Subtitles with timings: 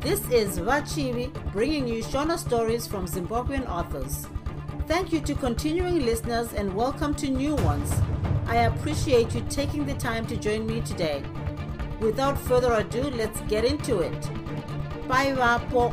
[0.00, 4.26] This is Vachivi bringing you Shona stories from Zimbabwean authors.
[4.88, 7.92] Thank you to continuing listeners and welcome to new ones.
[8.46, 11.22] I appreciate you taking the time to join me today.
[12.00, 14.20] Without further ado, let's get into it.
[15.06, 15.92] Bye, Vapo.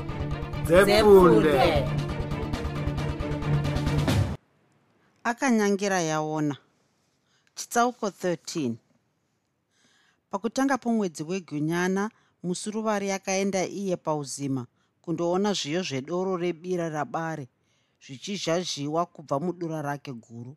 [5.24, 6.56] Akanyangira yaona
[7.56, 8.74] chitsauko 13
[10.32, 12.10] pakutanga pomwedzi wegunyana
[12.44, 14.68] musuruvari akaenda iye pauzima
[15.02, 17.46] kundoona zviyo zvedoro rebira rabare
[18.04, 20.56] zvichizhazhiwa kubva mudura rake guru.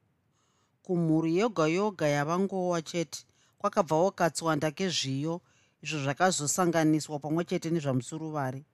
[0.83, 3.21] Kumhuri yoga yoga yavangowa chete
[3.59, 5.41] kwakabvawo katswanda kezviyo
[5.83, 8.65] izvo zvakazosanganiswa pamwe chete nezvamusuruvari.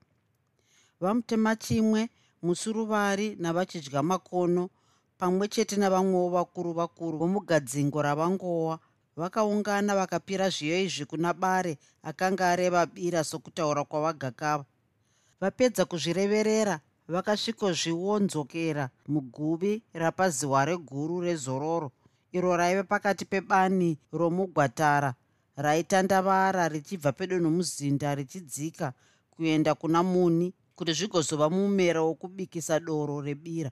[1.01, 2.09] Vamutema chimwe
[2.41, 4.69] musuruvari navachidya makono
[5.17, 8.79] pamwe chete navamwewo vakuru vakuru vomugadzingo ravangowa
[9.17, 14.65] vakaungana vakapira zviyo izvi kuna bare akanga areva bira sokutaura kwavagakava
[15.41, 16.79] vapedza kuzvireverera
[17.13, 21.91] vakasvikozviondzokera muguvi rapaziware guru rezororo
[22.31, 25.13] iro raiva pakati pebani romugwatara
[25.55, 28.93] raitandavara richibva pedo nomuzinda richidzika
[29.31, 33.71] kuenda kuna muni kuti zvigozova mumero wokubikisa doro rebira.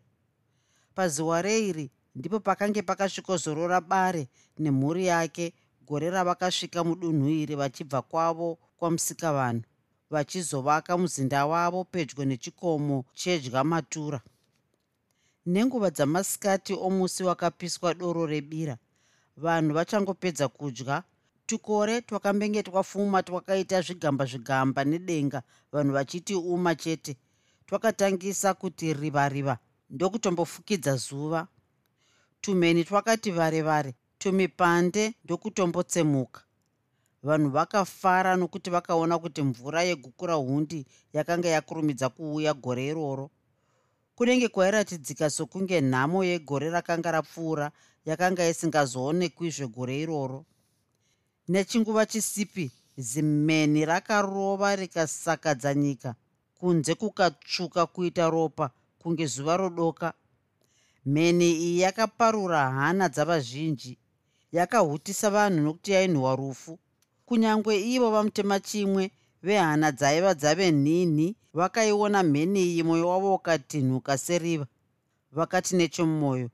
[0.96, 4.28] Pazuva reiri ndipo pakange pakasvikozorora bare
[4.60, 5.54] nemhuri yake
[5.88, 9.64] gore ravakasvika mudunhu iri vachibva kwavo kwamusikavanhu
[10.10, 14.22] vachizovaka muzinda wavo pedyo nechikomo chedya matura.
[15.46, 18.78] Nenguva dzamasikati omusi wakapiswa doro rebira
[19.38, 21.04] vanhu vachangopedza kudya.
[21.46, 27.18] Tukore twakambenge twafuma twakaita zvigamba zvigamba nedenga vanhu vachiti uma chete.
[27.68, 29.58] Twakatangisa kuti riva riva
[29.90, 31.48] ndokutombofukidza zuva
[32.46, 36.42] tumheni twakati vare vare tumipande ndokutombotsemuka.
[37.24, 43.30] Vanhu vakafara nokuti vakaona kuti mvura yegukura hundi yakanga yakurumidza kuuya gore iroro.
[44.16, 47.72] Kunenge kwairatidzika sokunge nhamo yegore rakanga rapfuura
[48.06, 50.46] yakanga isingazoonekwizve gore iroro.
[51.48, 56.16] Nechinguva chisipi zimeni rakarova rikasakadza nyika
[56.60, 58.70] kunze kukatsvuka kuita ropa
[59.00, 60.14] kunge zuva rodoka
[61.06, 63.98] mheni iyi yakaparura hana dzavazhinji.
[64.52, 66.80] Yakahutisa vanhu nokuti yainhuhwa rufu.
[67.26, 69.12] Kunyange ivo vamutema chimwe
[69.44, 74.68] vehana dzaiva dzave nhinhi vakaiona mheni iyi mwoyo wavo ukatinhuka seriva.
[75.32, 76.50] Vakati nechomumwoyo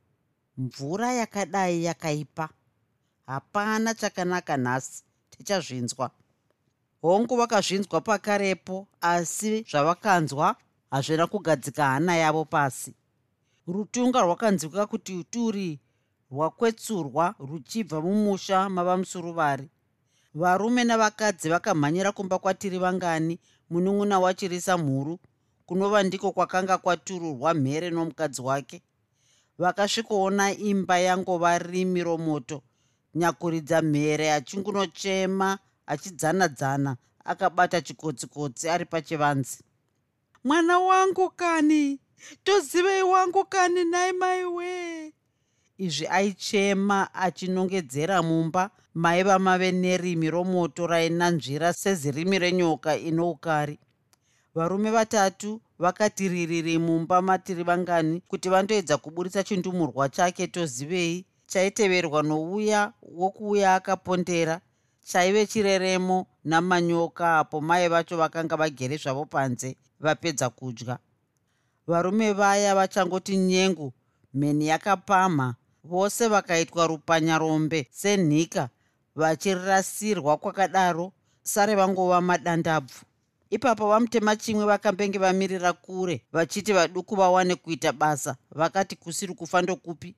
[0.58, 2.50] mvura yakadai yakaipa.
[3.26, 6.12] Hapana chakanaka nhasi tichazvinzwa.
[7.02, 10.56] Hongu vakazvinzwa pakarepo asi zvavakanzwa
[10.92, 12.94] hazvina kugadzika hana yavo pasi
[13.68, 15.80] rutunga rwakanzwika kuti turi
[16.32, 19.70] rwakwetsurwa ruchibva mumusha mavamusuruvari
[20.34, 23.40] varume navakadzi vakamhanyira kumba kwatiri vangani
[23.70, 25.20] munun'una wachirisa mhuru
[25.66, 28.82] kunova ndiko kwakanga kwatururwa mhere nomukadzi wake.
[29.58, 32.62] Vakasvikoona imba yangova rimi romoto
[33.16, 39.64] nyakuridza mhere achingunochema achidzana-dzana akabata chikodzikotsi ari pachivanzi
[40.44, 42.00] mwana wangu kani
[42.44, 45.14] tozivei wangu kani nai mai wee.
[45.78, 53.80] Izvi aichema achinongedzera mumba maiva mave nerimi romoto rainanzvira sezirimi renyoka ino ukari.
[54.56, 61.26] Varume vatatu vakati ririri mumba matiri vangani kuti vandoedza kuburitsa chindumurwa chake tozivei.
[61.48, 64.62] Chaiteverwa nouya wokuuya akapondera.
[65.04, 71.00] Chaive chireremo namanyoka apo mai vacho vakanga vagere zvavo panze vapedza kudya
[71.92, 73.94] varume vaya vachangoti nyengu
[74.34, 78.70] mheni yakapamha vose vakaitwa rupanyarombe senhika
[79.16, 81.12] vachirasirwa kwakadaro
[81.44, 83.00] sare vangova madandabvu.
[83.50, 88.36] Ipapo vamutema chimwe vakambenge vamirira kure vachiti vaduku vawane kuita basa.
[88.52, 90.16] Vakati kusiri kufa ndokupi?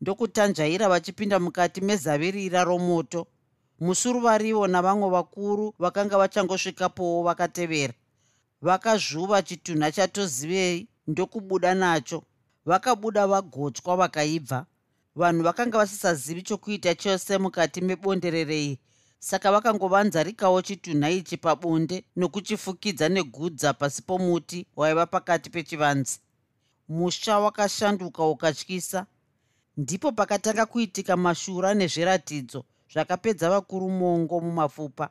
[0.00, 3.26] Ndokutanzvaira vachipinda mukati mezavirira romoto.
[3.80, 7.94] Musuruvarivo navamwe vakuru vakanga vachangosvikapowo vakatevera.
[8.62, 12.22] Vakazvuva chitunha chatozivei ndokubuda nacho.
[12.64, 14.66] Vakabuda vagotywa vakaibva.
[15.16, 18.78] Vanhu vakanga vasisazivi chokuita chose mukati mebondererei
[19.18, 26.20] saka vakangovanzarikawo chitunha ichi pabonde nokuchifukidza negudza pasi pomuti waiva pakati pechivanzi
[26.88, 29.06] musha wakashanduka ukatyisa.
[29.76, 35.10] Ndipo pakatanga kuitika mashura nezviratidzo zvakapedza vakuru mongo mumapfupa.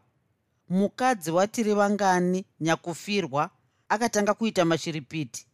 [0.69, 3.50] Mukadzi watiri vangani nyakufirwa
[3.89, 5.47] akatanga kuita mashiripiti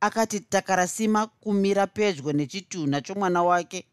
[0.00, 3.86] akati takarasima kumira pedyo nechitunha chomwana wake.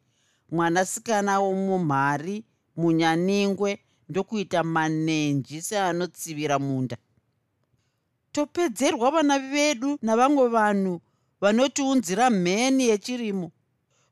[0.51, 2.43] Mwanasikana womumhari
[2.77, 3.79] munyaningwe
[4.09, 6.97] ndokuita manenji seanotsivira munda.
[8.31, 11.01] Topedzerwa vana vedu navamwe vanhu
[11.41, 13.51] vanotiunzira mheni yechirimo.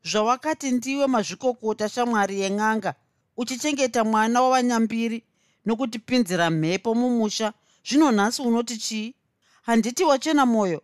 [0.04, 2.94] Zvawakati ndiwe mazvikokota shamwari yen'anga
[3.36, 5.24] uchichengeta mwana wavanyambiri
[5.66, 7.52] nokutipinzira mhepo mumusha.
[7.88, 9.14] Zvino nhasi unoti chii?
[9.62, 10.82] Handiti wachena mwoyo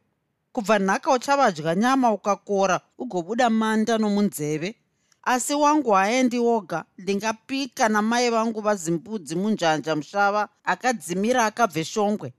[0.53, 4.77] kubva nhaka uchavadya nyama ukakora ugobuda manda nomunzeve.
[5.23, 12.33] Asi wangu haendi woga ndingapika namai vangu vazimbudzi munjanja mushava akadzimira akabve shongwe.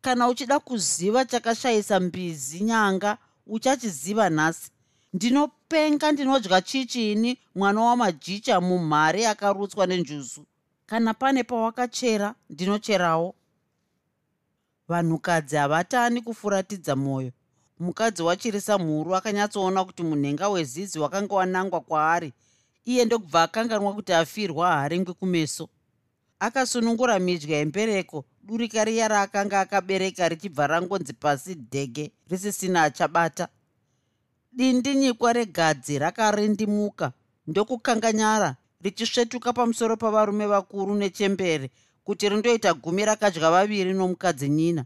[0.00, 4.70] Kana uchida kuziva chakashayisa mbizi nyanga uchachiziva nhasi.
[5.12, 10.46] Ndinopenga ndinodya chichini mwana wamajicha mumhare akarutswa nenjuzu.
[10.86, 13.34] Kana pane pawakachera ndinocherawo.
[14.88, 17.32] Vanhukadzi havatani kufuratidza mwoyo
[17.80, 22.32] mukadzi wachirisa mhuru akanyatsoona kuti munhenga wezizi wakanga wanangwa kwaari.
[22.84, 25.68] Iye ndokubva akanganwa kuti afirwa haringwi kumeso.
[26.40, 33.48] Akasunungura midya yembereko durika riya raakanga akabereka richibva rangonzi pasi dhege risisina achabata
[34.52, 37.12] dindi nyikwa regadzi rakarindimuka
[37.46, 41.70] ndokukanganyara richisvetuka pamusoro pavarume vakuru nechembere
[42.04, 44.84] kuti rindoita gumi rakadya vaviri nomukadzi nyina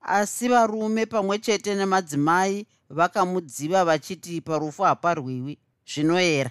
[0.00, 6.50] asi varume pamwe chete nemadzimai vakamudziva vachiti parufu haparwiwi zvinoyera.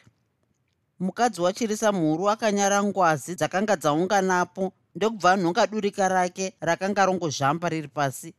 [0.99, 8.33] Mukadzi wachirisa mhuru akanyara ngwazi dzakanga dzaunganapo ndokubva anhonga durika rake rakanga rongozvamba riri pasi.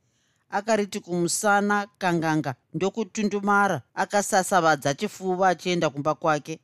[0.50, 6.60] Akariti kumusana kanganga ndokutundumara akasasavadza chifuva achienda kumba kwake.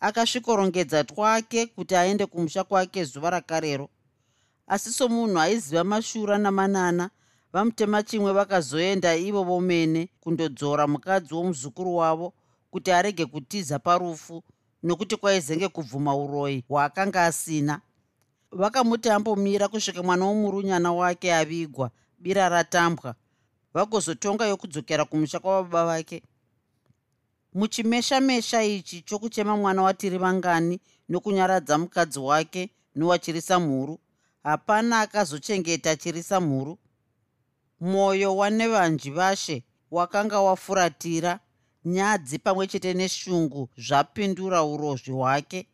[0.00, 3.88] Akasvikorongedza twake kuti aende kumusha kwake zuva rakarero.
[4.66, 7.10] Asi somunhu aiziva mashura namanana
[7.52, 12.32] vamutema chimwe vakazoenda ivo vomene kundodzora mukadzi womuzukuru wavo
[12.70, 14.42] kuti arege kutiza parufu
[14.82, 17.80] nokuti kwaizenge kubvuma uroyi hwaakanga asina.
[18.52, 23.14] Vakamuti ambomira kusvika mwana womurunyana wake avigwa bira ratambwa.
[23.74, 26.22] Vagozotonga yokudzokera kumusha kwababa vake.
[27.54, 33.98] Muchimeshamesha ichi chokuchema mwana watiri vangani nokunyaradza mukadzi wake nowachirisa mhuru
[34.42, 36.78] hapana akazochengeta chirisa mhuru
[37.80, 41.40] mwoyo wanevanji vashe wakanga wafuratira
[41.84, 45.66] nyadzi pamwe chete neshungu zvapindura urozvi hwake.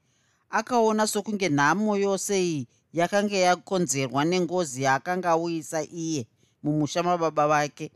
[0.51, 6.27] Akaona sokunge nhamo yose iyi yakanga yakonzerwa nengozi yaakanga auyisa iye
[6.63, 7.91] mumusha mababa vake.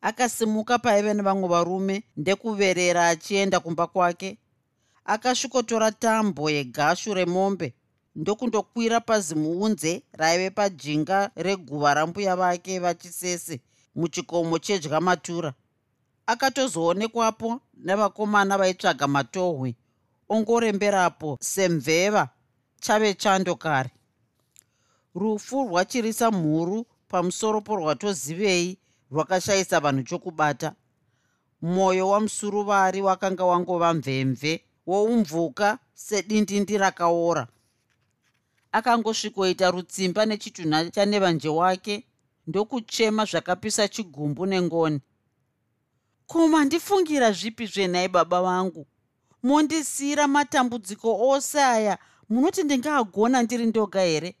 [0.00, 4.38] Akasimuka paive nevamwe varume ndekuverera achienda kumba kwake.
[5.04, 7.74] Akasvikotora tambo yegashu remombe
[8.18, 13.60] ndokundokwira pazimuunze raive pajinga reguva rambuya vake vachisese
[13.94, 15.54] muchikomo chedya matura.
[16.26, 19.74] Akatozoonekwapo nevakomana vaitsvaga matohwe
[20.28, 22.28] ongoremberapo semveva
[22.80, 23.90] chave chando kare
[25.14, 28.78] rufu rwachirisa mhuru pamusoro porwatozivei
[29.12, 30.72] rwakashayisa vanhu chokubata.
[31.62, 37.46] Mwoyo wamusuruvari wakanga wangova mvemve woumvuka sedindindi rakaora
[38.72, 42.06] akangosvikoita rutsimba nechitunha chanevanje wake
[42.46, 45.00] ndokuchema zvakapisa chigumbu nengoni.
[46.26, 48.86] Koma ndifungira zvipi zvenhai baba vangu?
[49.42, 54.36] Mondisiyira matambudziko ose aya munoti ndingaagona ndiri ndoga here?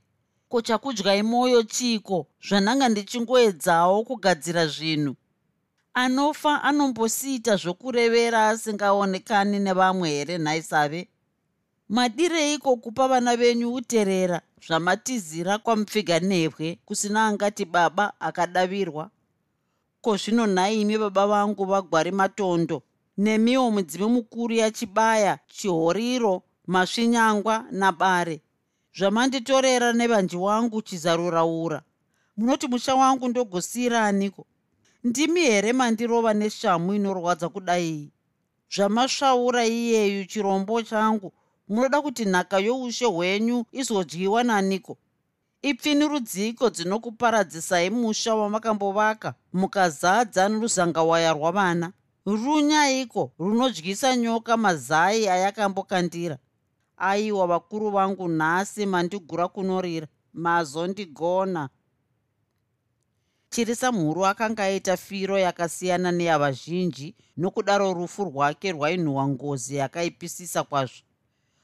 [0.48, 5.14] Ko chakudyai mwoyo chiko zvananga ndichingoedzawo kugadzira zvinhu.
[5.94, 11.08] Anofa anombosiita zvokurevera asingaonekani nevamwe here nhaisave
[11.88, 19.10] madireiko kupa vana venyu uterera zvamatizira kwamupfiga nhebwe kusina angati baba akadavirwa.
[20.00, 22.82] Ko zvino nhai imi baba vangu vagwari matondo
[23.18, 28.40] nemiwo mudzime mukuru yachibaya chihoriro masvinyangwa nabare.
[28.96, 31.82] Zvamanditorera nevanji wangu chizaruraura
[32.36, 34.46] munoti musha wangu ndogosiyiraniko
[35.04, 38.12] ndimi here mandirova neshamu inorwadza kudai?
[38.74, 41.32] Zvamasvaura iyeyu chirombo changu
[41.68, 44.96] munoda kuti nhaka youshe hwenyu izodyiwa naniko?
[45.62, 51.92] Ipfini rudziko dzinokuparadzisai musha wamakambovaka mukazadza noruzangawaya rwavana.
[52.26, 56.38] Runyaiko runodyisa nyoka mazai ayakambokandira?
[56.96, 61.68] Aiwa vakuru vangu nhasi mandigura kunorira mazondigona
[63.50, 71.02] chirisa mhuru akanga aita firo yakasiyana neyavazhinji nokudaro rufu rwake rwainhuhwa ngozi yakaipisisa kwazvo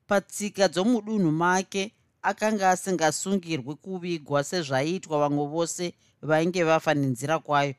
[0.06, 1.92] patsika dzomudunhu make
[2.22, 7.74] akanga asingasungirwi kuvigwa sezvaiitwa vamwe vose vainge vafa nenzira kwayo.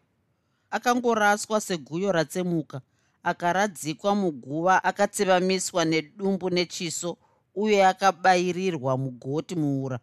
[0.70, 2.82] Akangoraswa seguyo ratsemuka
[3.24, 7.18] akaradzikwa muguva akatsevamiswa nedumbu nechiso
[7.56, 10.00] uye akabayirirwa mugoti muura.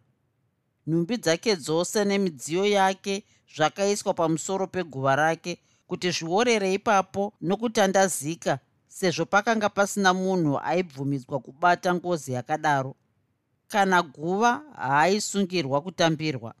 [0.87, 3.23] Nhumbi dzake dzose nemidziyo yake
[3.55, 8.59] zvakaiswa pamusoro peguva rake kuti zviorere ipapo nokutandazika
[8.97, 12.95] sezvo pakanga pasina munhu aibvumidzwa kubata ngozi yakadaro
[13.67, 16.53] kana guva haaisungirwa kutambirwa.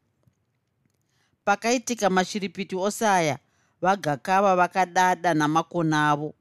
[1.45, 3.39] Pakaitika mashiripiti ose aya
[3.81, 6.33] vagakava vakadada namakona avo.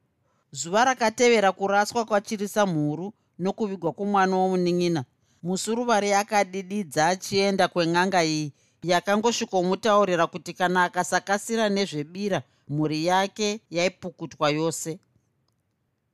[0.52, 5.04] Zuva rakatevera kuraswa kwachirisa mhuru nokuvigwa kwomwana womunin'ina
[5.42, 14.98] musuruvari akadididza achienda kwen'anga iyi yakangosvikomutaurira kuti kana akasakasira nezvebira mhuri yake yaipukutwa yose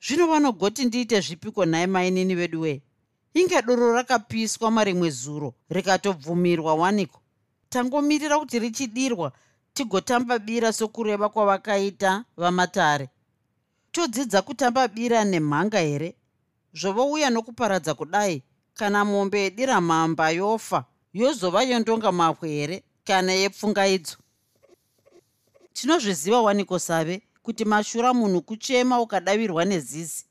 [0.00, 2.82] zvino vanogoti ndiite zvipiko nhai mainini vedu wee?
[3.34, 7.20] Inge doro rakapiswa marimwe zuro rikatobvumirwa waniko?
[7.68, 9.32] Tangomirira kuti richidirwa
[9.74, 13.08] tigotamba bira sokureva kwavakaita vamatare.
[13.92, 16.14] Todzidza kutamba bira nemhanga here?
[16.74, 18.42] Zvovouya nokuparadza kudai
[18.74, 24.16] kana mombe yedira mhamba yofa yozova yondonga mapwe here kana yepfungaidzo?
[25.72, 30.24] Tinozviziva waniko save kuti mashura munhu kuchema ukadavirwa nezizi.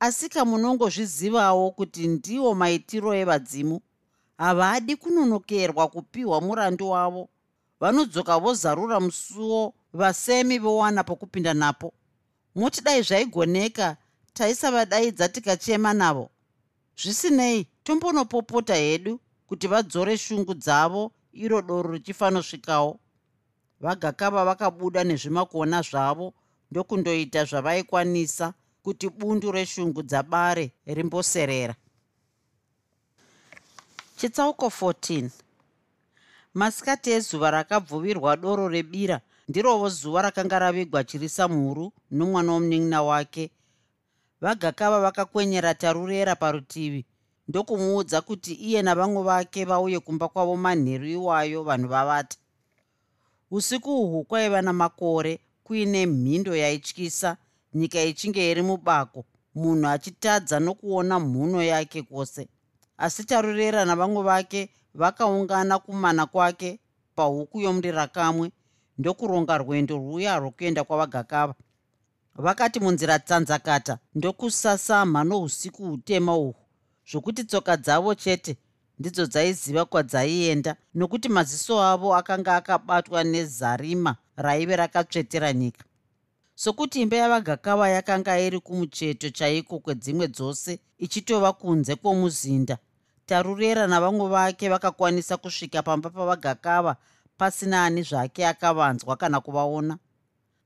[0.00, 3.80] Asi kamunongozvizivawo kuti ndiwo maitiro evadzimu.
[4.38, 7.28] Havadi kunonokerwa kupiwa murandu wavo.
[7.80, 11.92] Vanodzoka vozarura musuwo vasemi vowana pokupinda napo.
[12.54, 13.96] Moti dai zvaigoneka
[14.34, 16.30] taisavadaidza tikachema navo.
[16.96, 23.00] Zvisinei tombonopopota hedu kuti vadzore shungu dzavo iro doro richifanosvikawo.
[23.80, 26.34] Vagakava vakabuda nezvimakona zvavo
[26.70, 31.74] ndokundoita zvavaikwanisa kuti bundu reshungu dzabare rimboserera.
[34.16, 35.30] Chitsauko 14
[36.54, 43.50] masikati ezuva rakabvuvirwa doro rebira ndirovo zuva rakanga ravigwa chirisa mhuru nomwana womunin'ina wake.
[44.40, 47.04] Vagakava vakakwenyera tarurera parutivi
[47.48, 52.36] ndokumuudza kuti iye navamwe vake vauye kumba kwavo manheru iwayo vanhu vavata.
[53.50, 57.36] Usiku uhwu kwaiva namakore kuine mhindo yaityisa
[57.74, 62.48] nyika ichinge iri mubako munhu achitadza nokuona mhuno yake kwose.
[62.98, 66.80] Asi tarurera navamwe vake vakaungana kumana kwake
[67.16, 68.46] pahuku yomurira kamwe
[68.98, 71.54] ndokuronga rwendo rwuya rwokuenda kwavagakava.
[72.34, 76.54] Vakati munzira tsanzakata ndokusasama nousiku hutema uhwu
[77.10, 78.56] zvokuti tsoka dzavo chete
[78.98, 85.84] ndidzo dzaiziva kwadzaienda nokuti maziso avo akanga akabatwa nezarima raive rakatsvetera nyika.
[86.54, 92.78] Sokuti imba yavagakava yakanga iri kumucheto chaiko kwedzimwe dzose ichitova kunze kwomuzinda.
[93.26, 96.96] Tarurera navamwe vake vakakwanisa kusvika pamba pavagakava
[97.38, 99.98] pasina ani zvake akavanzwa kana kuvaona.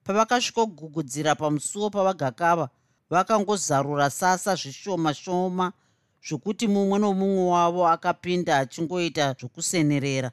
[0.04, 2.68] Pavakasvikogugudzira pamusuwo pavagakava
[3.10, 5.72] vakangozarura sasa zvishoma shoma
[6.26, 10.30] zvokuti mumwe nomumwe wavo akapinda achingoita zvokusenerera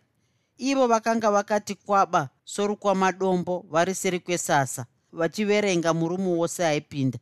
[0.60, 4.86] ivo vakanga vakati kwaba sorukwamadombo vari seri kwesasa.
[5.12, 7.20] Vachiverenga murume wose aipinda.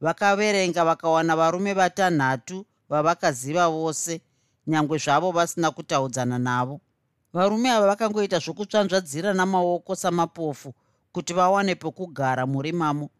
[0.00, 4.20] Vakaverenga vakawana varume vatanhatu vavakaziva vose
[4.66, 6.80] nyangwe zvavo vasina kutaudzana navo.
[7.32, 10.74] Varume ava vakangoita zvokutsvanzvadzira namaoko samapofu
[11.12, 13.10] kuti vawane pokugara muri mamo.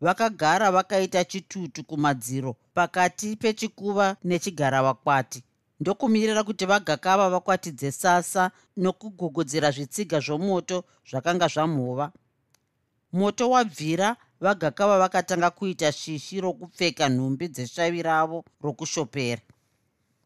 [0.00, 5.42] Vakagara vakaita chitutu kumadziro pakati pechikuva nechigaravakwati
[5.80, 12.12] ndokumirira kuti vagakava vakwatidze sasa nokugogodzera zvitsiga zvomoto zvakanga zvamhova.
[13.12, 19.42] Moto wabvira vagakava vakatanga kuita shishi rokupfeka nhumbi dzeshavi ravo rokushopera.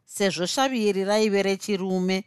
[0.05, 2.25] Sezvo shavi iri raive rechirume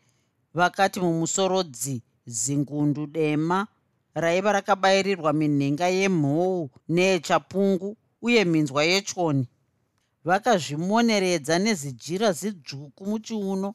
[0.54, 3.68] vakati mumusoro dzi zingundu dema.
[4.16, 9.48] Raiva rakabayirirwa minhenga yemhou neyechapungu uye minzwa yechoni
[10.26, 13.74] vakazvimoneredza nezijira zidzvuku muchiuno.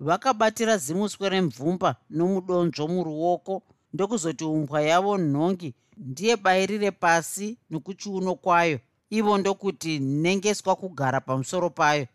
[0.00, 3.62] Vakabatira zimuswe remvumba nomudonzvo muruoko.
[3.92, 8.80] Ndokuzoti umbwa yavo nhongi ndiye bayirire pasi nokuchiuno kwayo.
[9.10, 12.06] Ivo ndokuti nengeswa kugara pamusoro payo.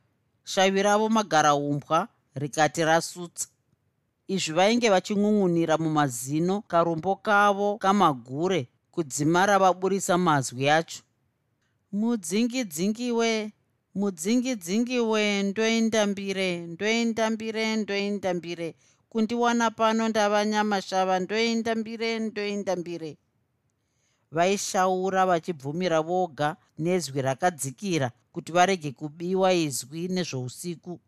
[0.44, 3.48] Shavi ravo magara umbwa rikati rasutsa.
[4.28, 11.02] Izvi vainge vachingun'unira mumazino karombo kavo kamagure kudzimara vaburisa mazwi acho
[14.00, 18.76] mudzingidzingiwe mudzingidzingiwe ndoindambire ndoindambire ndoindambire
[19.10, 23.12] kundiwana pano ndava nyamashava ndoindambire ndoindambire
[24.32, 31.00] vaishaura vachibvumira voga nezwi rakadzikira kuti varege kubiwa izwi nezvousiku.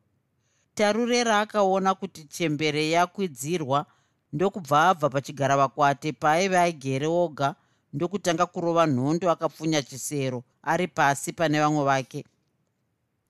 [0.75, 3.85] Tarurera akaona kuti chembere yakwidzirwa
[4.33, 7.55] ndokubva abva pachigaravakwate paaive agere oga
[7.93, 12.25] ndokutanga kurova nhondo akapfunya chisero ari pasi pane vamwe vake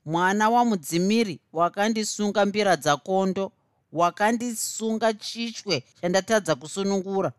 [0.05, 3.51] mwana wamudzimiri wakandisunga mbira dzakondo
[3.91, 7.31] wakandisunga chichwe chandatadza kusunungura.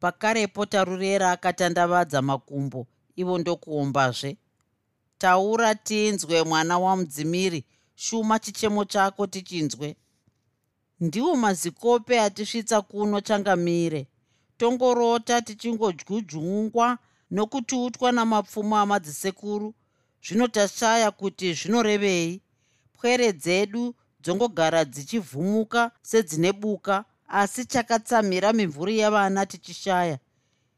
[0.00, 2.86] Pakarepo tarurera akatandavadza makumbo
[3.16, 4.36] ivo ndokuombazve.
[5.18, 9.96] Taura tinzwe mwana wamudzimiri shuma chichemo chako tichinzwe.
[11.00, 14.06] Ndiwo mazikope atisvitsa kuno changamire.
[14.56, 16.98] Tongorota tichingodyudyungwa
[17.30, 19.74] nokutiutwa namapfumo amadzisekuru
[20.24, 22.40] zvino tashaya kuti zvinorevei.
[22.92, 30.18] Pwere dzedu dzongogara dzichivhumuka sedzine buka asi chakatsamhira mimvuri yavana tichishaya.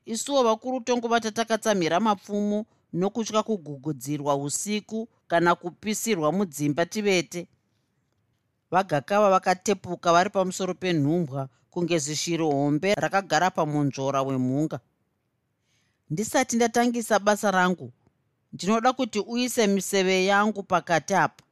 [0.06, 7.48] Isuwo vakuru tongova tatakatsamhira mapfumo nokutya kugugudzirwa usiku kana kupisirwa mudzimba tivete
[8.70, 14.80] vagakava vakatepuka vari pamusoro penhumbwa kunge zishiri hombe rakagara pamunzvora wemhunga.
[16.10, 17.92] Ndisati ndatangisa basa rangu
[18.56, 21.44] ndinoda kuti uise miseve yangu pakati apa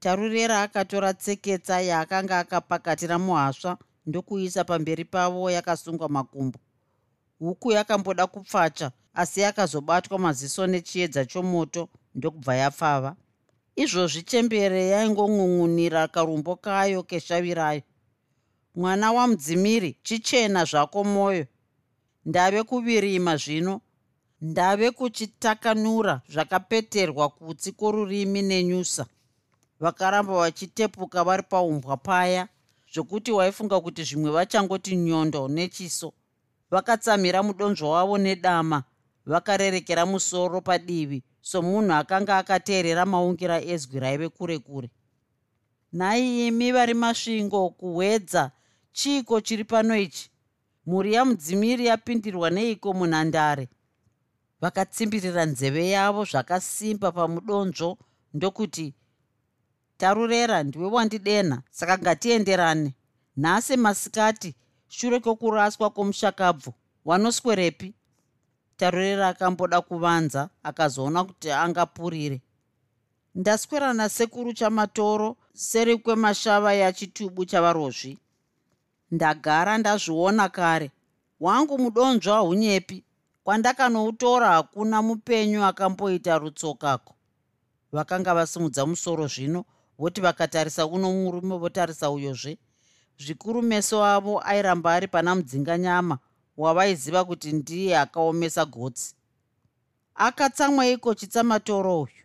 [0.00, 6.58] tarurera akatora tseketsa yaakanga akapakatira muhasva ndokuisa pamberi pavo yakasungwa makumbo.
[7.38, 13.16] Huku yakamboda kupfacha asi yakazobatwa maziso nechiedza chomoto ndokubva yapfava.
[13.76, 17.82] Izvozvi chembere yaingongun'unira karumbo kayo keshavirayo
[18.74, 21.46] mwana wamudzimiri chichena zvako mwoyo
[22.24, 23.80] ndave kuvirima zvino
[24.40, 29.06] ndave kuchitakanura zvakapeterwa kutsi kworurimi nenyusa.
[29.80, 32.48] Vakaramba vachitepuka vari paumbwa paya
[32.92, 36.12] zvokuti waifunga kuti zvimwe vachangoti nyondo nechiso.
[36.70, 38.82] Vakatsamhira mudonzvo wavo nedama
[39.26, 44.90] vakarerekera musoro padivi somunhu akanga akateerera maungira ezwi raive kure kure.
[45.92, 48.50] Nhai imi vari masvingo kuhwedza
[48.92, 50.30] chiiko chiri pano ichi?
[50.86, 53.68] Mhuri yamudzimiri yapindirwa neiko munhandare
[54.60, 57.98] vakatsimbirira nzeve yavo zvakasimba pamudonzvo
[58.34, 58.94] ndokuti
[60.00, 62.94] tarurera ndiwe wandidenha saka ngatienderane.
[63.36, 64.54] Nhasi masikati
[64.88, 66.72] shure kwokuraswa kwomushakabvu
[67.04, 67.94] wanoswerepi?
[68.76, 72.40] Tarurera akamboda kuvanza akazoona kuti angapurire.
[73.34, 78.18] Ndaswera nasekuru chamatoro seri kwemashava yachitubu chavarozvi.
[79.10, 80.90] Ndagara ndazviona kare.
[81.40, 83.04] Wangu mudonzvo hahunyepi
[83.50, 87.14] kwandakanoutora hakuna mupenyu akamboita rutsokako.
[87.92, 89.64] Vakanga vasimudza musoro zvino
[89.98, 92.58] voti vakatarisa uno murume votarisa uyozve.
[93.18, 96.18] Zvikuru meso avo airamba ari pana mudzinganyama
[96.56, 99.14] wavaiziva kuti ndiye akaomesa gotsi.
[100.14, 102.24] Akatsamweiko chitsamatoro uyu?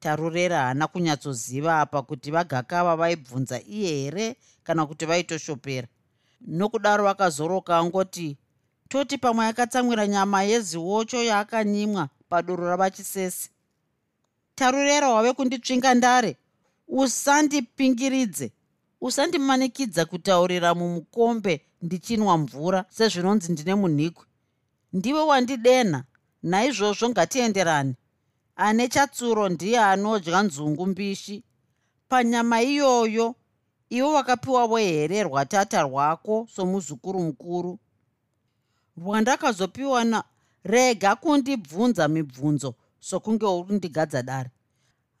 [0.00, 5.88] Tarurera haana kunyatsoziva apa kuti vagakava vaibvunza iye here kana kuti vaitoshopera?
[6.40, 8.38] Nokudaro vakazoroka angoti
[8.88, 13.50] toti pamwe akatsamwira nyama yeziwocho yaakanyimwa padoro ravachisese.
[14.54, 16.36] Tarurera wave kunditsvinga ndare.
[16.88, 18.52] Usandipingiridze.
[19.00, 24.24] Usandimanikidza kutaurira mumukombe ndichinwa mvura sezvinonzi ndine munhikwe
[24.92, 26.04] ndiwe wandidenha
[26.42, 27.94] naizvozvo ngatienderani
[28.56, 31.42] ane chatsuro ndiye anodya nzungu mbishi.
[32.08, 33.34] Panyama iyoyo
[33.90, 37.78] iwe wakapiwavo here rwatata rwako somuzukuru mukuru
[38.96, 40.24] rwandakazopiwa na
[40.64, 44.50] rega kundibvunza mibvunzo sokunge urindigadza dare.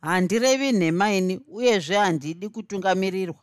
[0.00, 3.40] Handirevi nhema ini uyezve handidi kutungamirirwa.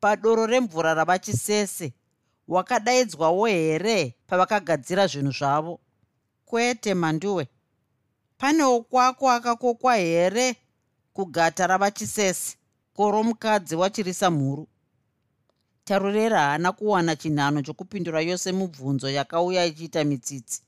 [0.00, 1.92] Padoro remvura ravachisese
[2.48, 5.80] wakadaidzwawo here pavakagadzira zvinhu zvavo?
[6.44, 7.48] Kwete manduwe
[8.38, 10.56] panewo kwako akakokwa here
[11.12, 12.56] kugata ravachisese?
[12.94, 14.68] Koro mukadzi wachirisa mhuru
[15.86, 20.62] tarurera haana kuwana chinhano chokupindura yose mubvunzo yakauya ichiita mitsitsi.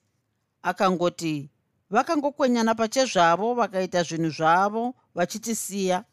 [0.63, 1.51] Akangoti
[1.91, 6.05] vakangokwenyana pachezvavo vakaita zvinhu zvavo vachitisiya.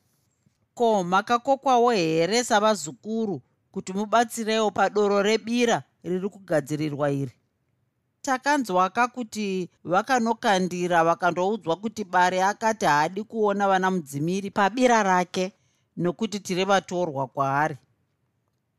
[0.73, 3.41] Ko makakokwawo here savazukuru
[3.71, 7.31] kuti mubatsirewo padoro rebira riri kugadzirirwa iri?
[8.21, 15.53] Takanzwaka kuti vakanokandira vakandoudzwa kuti bare akati haadi kuona vana mudzimiri pabira rake
[15.97, 17.77] nokuti tiri vatorwa kwaari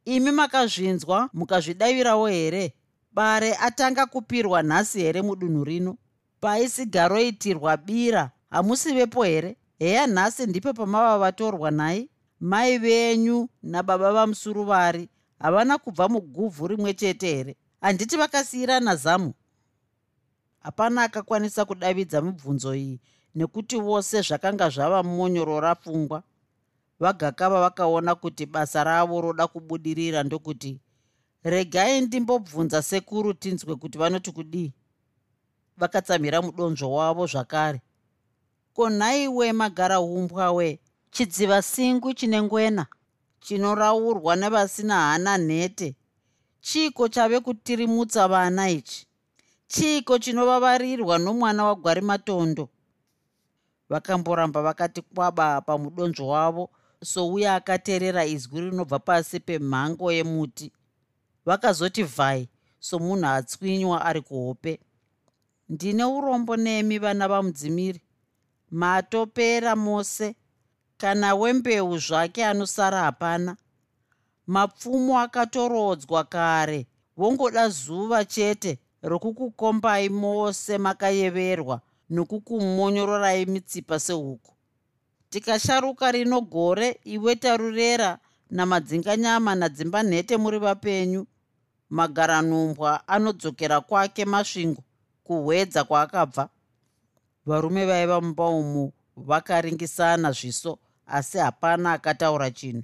[0.07, 2.75] imi makazvinzwa mukazvidavirawo here?
[3.13, 5.97] Bare atanga kupirwa nhasi here mudunhu rino?
[6.41, 9.57] Paisigaroitirwa bira hamusivepo here?
[9.79, 12.11] Heya nhasi ndipo pamava vatorwa nhai?
[12.41, 17.57] Mai venyu nababa vamusuruvari havana kubva muguvhu rimwe chete here?
[17.81, 19.35] Handiti vakasiyirana zamu?
[20.61, 23.01] Hapana akakwanisa kudavidza mibvunzo iyi
[23.35, 26.23] nekuti vose zvakanga zvava monyorora pfungwa
[27.01, 30.81] vagakava vakaona kuti basa ravo roda kubudirira ndokuti
[31.45, 34.73] regai ndimbobvunza sekuru tinzwe kuti vanoti kudii
[35.77, 37.81] vakatsamhira mudonzvo wavo zvakare.
[38.75, 40.81] Ko nhaiwe magara umbwa we
[41.11, 42.87] chidziva singu chine ngwena
[43.41, 45.97] chinoraurwa nevasina hana nhete.
[46.61, 49.07] Chiiko chave kutirimutsa vana ichi?
[49.69, 52.69] Chiiko chinovavarirwa nomwana wagwari matondo?
[53.89, 56.71] Vakamboramba vakati kwaba pamudonzvo wavo
[57.07, 60.73] souya akateerera izwi rinobva pasi pemhango yemuti.
[61.47, 62.49] Vakazoti vhai
[62.81, 64.81] somunhu atswinywa ari kuhope.
[65.69, 68.01] Ndine urombo nemi vana vamudzimiri
[68.71, 70.35] matopera mose.
[70.97, 73.57] Kana wembeu zvake anosara hapana.
[74.47, 76.87] Mapfumo akatorodzwa kare.
[77.17, 84.56] Vongoda zuva chete rokukukombai mose makayeverwa nokukumonyororai mitsipa sehuku
[85.31, 88.19] tikasharuka rino gore iwe tarurera
[88.51, 91.27] namadzinganyama nadzimba nhete muri vapenyu.
[91.91, 94.83] Magaranhumbwa anodzokera kwake masvingo
[95.25, 96.49] kuhwedza kwaakabva.
[97.47, 102.83] Varume vaiva mumba umu vakaringisana zviso asi hapana akataura chinhu.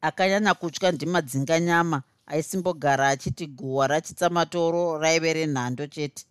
[0.00, 6.24] Akanyanya kutya ndimadzinganyama aisimbogara achiti guhwa rachitsamatoro raive renhando chete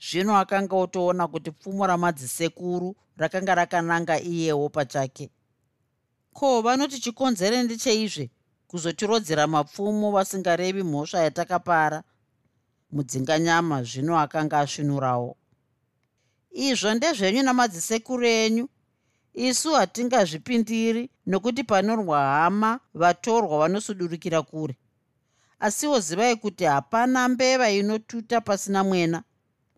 [0.00, 5.30] zvino akanga otoona kuti pfumo ramadzisekuru rakanga rakananga iyewo pachake.
[6.32, 8.30] Ko vanoti chikonzere ndecheizve
[8.68, 12.02] kuzotirodzera mapfumo vasingarevi mhosva yatakapara?
[12.92, 15.36] Mudzinganyama zvino akanga asvinurawo.
[16.50, 18.68] Izvo ndezvenyu namadzisekuru enyu.
[19.34, 24.76] Isu hatingazvipindiri nokuti panorwa hama vatorwa vanosudurukira kure.
[25.60, 29.22] Asiwo zivai kuti hapana mbeva inotuta pasina mwena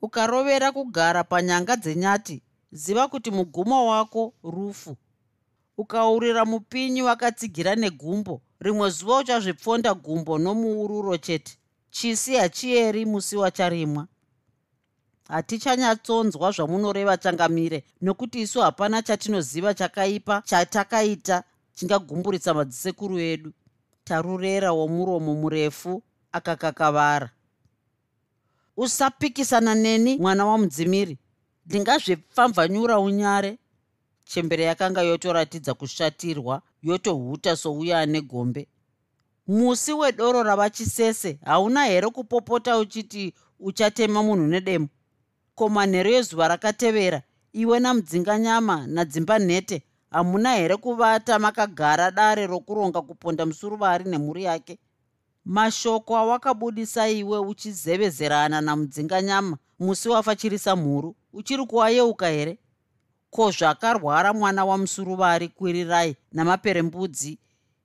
[0.03, 4.97] ukarovera kugara panyanga dzenyati ziva kuti mugumo wako rufu.
[5.79, 11.57] Ukaurira mupinyi wakatsigira negumbo rimwe zuva uchazvipfonda gumbo nomuururo chete.
[11.91, 14.07] Chisi hachiyeri musi wacharimwa.
[15.29, 21.43] Hatichanyatsonzwa zvamunoreva changamire nokuti isu hapana chatinoziva chakaipa chatakaita
[21.75, 23.53] chingagumburitsa madzisekuru edu.
[24.05, 27.31] Tarurera womuromo murefu akakakavara
[28.81, 31.19] usapikisana neni mwana wamudzimiri
[31.67, 33.59] ndingazvepfamvanyura unyare.
[34.25, 38.69] Chembere yakanga yotoratidza kushatirwa yotohuta souya ane gombe.
[39.47, 44.89] Musi wedoro rava chisese hauna here kupopota uchiti uchatema munhu nedemo?
[45.55, 53.47] Ko manheru ezuva rakatevera iwe namudzinganyama nadzimba nhete hamuna here kuvata makagara dare rokuronga kuponda
[53.47, 54.79] musuruvari nemhuri yake
[55.51, 62.59] mashoko awakabudisa iwe uchizevezerana namudzinganyama musi wafa chirisa mhuru uchiri kuwayeuka here?
[63.31, 67.39] Ko zvakarwara mwana wamusuruvari kwirirai namaperembudzi?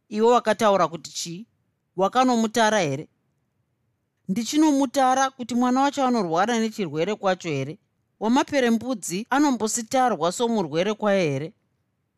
[0.09, 1.45] Iwe wakataura kuti chii?
[1.95, 3.07] Wakanomutara here?
[4.29, 7.77] Ndichinomutara kuti mwana wacho anorwara nechirwere kwacho here?
[8.19, 11.53] Wamaperembudzi anombositarwa somurwere kwaye here?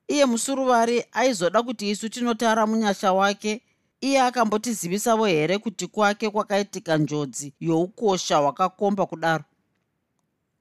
[0.07, 3.61] Iye musuruvari aizoda kuti isu tinotara munyasha wake
[4.01, 9.43] iye akambotizivisavo here kuti kwake kwakaitika njodzi youkosha hwakakomba kudaro?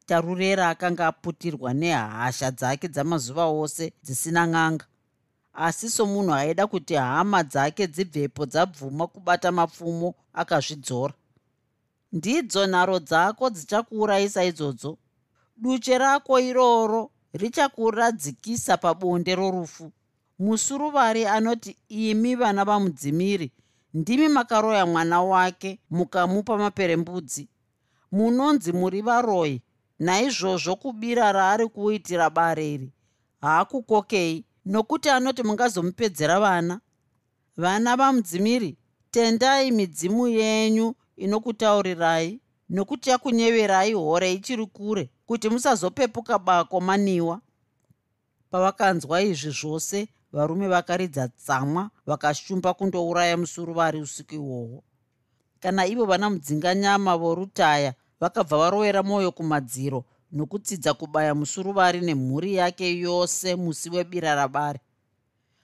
[0.07, 4.87] Tarurera akanga aputirwa nehasha dzake dzamazuva ose dzisina n'anga.
[5.53, 11.15] Asi somunhu aida kuti hama dzake dzibvepo dzabvuma kubata mapfumo akazvidzora.
[12.13, 14.99] Ndidzo nharo dzako dzichakuurayisa idzodzo.
[15.57, 19.93] Duche rako iroro richakuradzikisa pabonde rorufu
[20.39, 23.53] musuruvari anoti imi vana vamudzimiri
[23.95, 27.49] ndimi makaroya mwana wake mukamupa maperembudzi.
[28.13, 29.63] Munonzi muri varoyi
[29.99, 32.93] naizvozvo kubira raari kuitira bare iri
[33.41, 36.81] haakukokei nokuti anoti mungazomupedzera vana.
[37.57, 38.77] Vana vamudzimiri
[39.11, 47.41] tendai midzimu yenyu inokutaurirai nokuti yakunyeverai hore ichiri kure kuti musazopepuka bako maniwa.
[48.51, 54.83] Pavakanzwa izvi zvose varume vakaridza tsamwa vakashumba kundouraya musuruvari usiku ihwohwo.
[55.61, 63.57] Kana ivo vana mudzinganyama vorutaya vakabva varovera mwoyo kumadziro nokutsidza kubaya musuruvari nemhuri yake yose
[63.57, 64.81] musi webira rabare.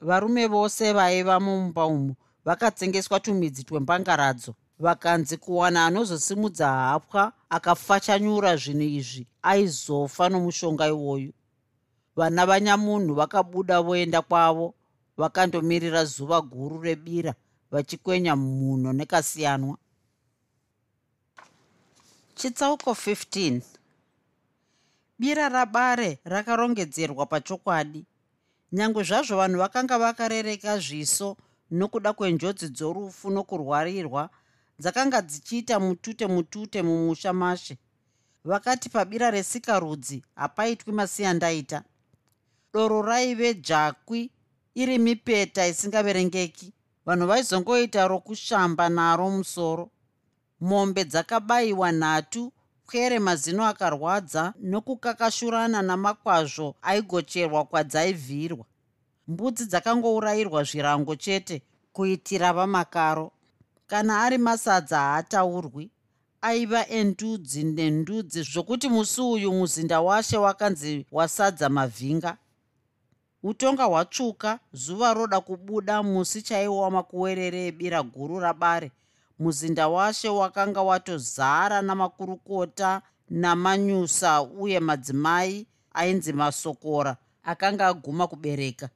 [0.01, 9.27] Varume vose vaiva mumba umu vakatsengeswa tumidzi twembangaradzo vakanzi kuwana anozosimudza hapwa akafachanyura zvinhu izvi
[9.43, 11.33] aizofa nomushonga iwoyu
[12.17, 14.75] vana vanyamunhu vakabuda voenda kwavo
[15.17, 17.35] vakandomirira zuva guru rebira
[17.71, 19.77] vachikwenya munho nekasiyanwa.
[22.35, 23.61] Chitsauko 15
[25.19, 28.05] bira rabare rakarongedzerwa pachokwadi.
[28.73, 31.37] Nyange zvazvo vanhu vakanga vakarereka zviso
[31.71, 34.31] nokuda kwenjodzi dzorufu nokurwarirwa
[34.79, 37.79] dzakanga dzichiita mutute mutute mumusha mashe.
[38.45, 41.85] Vakati pabira resikarudzi hapaitwi masiyandaita
[42.73, 44.31] doro raive jakwi
[44.75, 46.73] iri mipeta isingaverengeki.
[47.07, 49.91] Vanhu vaizongoita rokushamba naro musoro.
[50.61, 52.53] Mombe dzakabayiwa nhatu
[52.87, 58.65] pwere mazino akarwadza nokukakashurana namakwazvo aigocherwa kwadzaivhirwa
[59.29, 63.33] mbudzi dzakangourayirwa zvirango chete kuitira vamakaro.
[63.87, 65.91] Kana ari masadza haataurwi
[66.41, 72.37] aiva endudzi nendudzi zvokuti musi uyu muzinda washe wakanzi wasadza mavhinga
[73.43, 78.91] utonga hwatsvuka zuva roda kubuda musi chaiwo wamakuwerere ebira guru rabare.
[79.39, 88.89] Muzinda washe wakanga watozara namakurukota namanyusa uye madzimai ainzi masokora akanga aguma kubereka.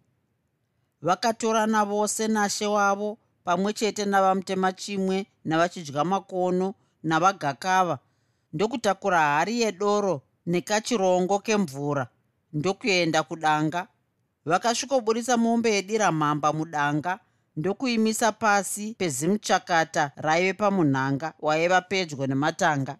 [1.03, 7.99] Vakatorana vose nashe wavo pamwe chete navamutema chimwe navachidya makono navagakava.
[8.53, 12.09] Ndokutakura hari yedoro nekachirongo kemvura.
[12.53, 13.89] Ndokuenda kudanga
[14.47, 17.19] vakasvikoburisa mombe yedira mhamba mudanga
[17.57, 22.99] ndokuimisa pasi pezimuchakata raive pamunhanga waiva pedyo nematanga.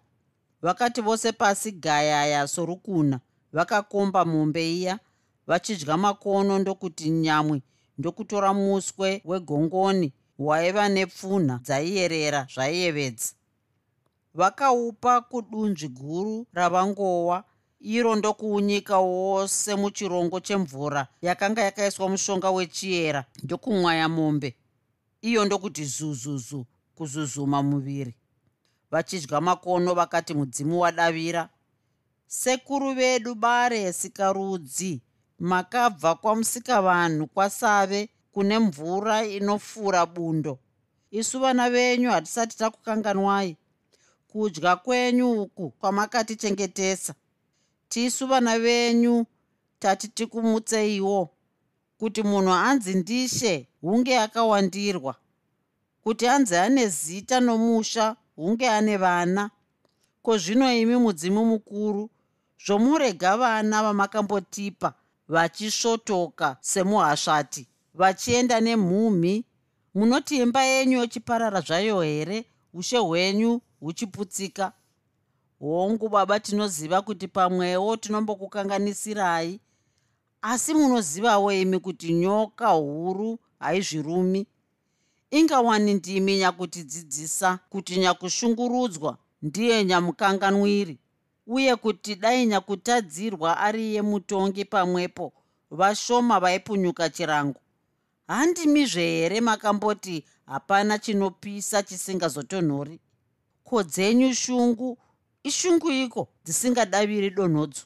[0.61, 3.19] Vakati vose pasi gayaya sorukuna
[3.53, 4.99] vakakomba mombe iya
[5.47, 7.61] vachidya makono ndokuti nyamwe
[7.97, 13.33] ndokutora muswe wegongoni waiva nepfunha dzaiyerera zvaiyevedza.
[14.33, 17.43] Vakaupa kudunzvi guru ravangowa
[17.79, 24.55] iro ndokuunyika wose muchirongo chemvura yakanga yakaiswa mushonga wechiyera ndokumwaya mombe.
[25.21, 28.15] Iyo ndokuti zuzuzu kuzuzuma muviri.
[28.91, 31.49] Vachidya makono vakati mudzimu wadavira.
[32.27, 35.01] Sekuru vedu bare sikarudzi
[35.39, 40.59] makabva kwamusikavanhu kwasave kune mvura inofura bundo.
[41.11, 43.57] Isu vana venyu hatisati takukanganwai.
[44.27, 47.13] Kudya kwenyu uku kwamakatichengetesa
[47.89, 49.25] tisu vana venyu
[49.79, 51.29] tati tikumutseiwo
[51.97, 55.15] kuti munhu anzi ndishe hunge akawandirwa
[56.07, 59.49] kuti anzi ane zita nomusha hunge ane vana.
[60.21, 62.09] Ko zvino imi mudzimu mukuru
[62.65, 64.93] zvomurega vana vamakambotipa
[65.27, 69.45] vachisvotoka semuhasvati vachienda nemhumhi
[69.95, 72.45] munoti imba yenyu yochiparara zvayo here?
[72.73, 74.71] Ushe hwenyu huchiputsika
[75.59, 79.59] hongu baba tinoziva kuti pamwewo tinombokukanganisirai
[80.41, 84.47] asi munozivawo imi kuti nyoka huru haizvirumi.
[85.31, 90.99] Ingawani ndimi nyakutidzidzisa kuti nyakushungurudzwa ndiye nyamukanganwiri
[91.47, 95.33] uye kuti dai nyakutadzirwa ari iye mutongi pamwepo
[95.71, 97.59] vashoma vaipunyuka chirango.
[98.27, 102.99] Handimizve here makamboti hapana chinopisa chisingazotonhori.
[103.63, 104.97] Ko dzenyu shungu
[105.47, 107.83] ishungu iko dzisingadaviri donhodzo